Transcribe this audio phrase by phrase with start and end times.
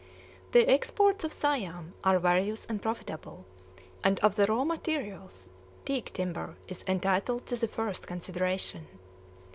[0.53, 3.45] The exports of Siam are various and profitable;
[4.03, 5.47] and of the raw materials,
[5.85, 8.87] teak timber is entitled to the first consideration.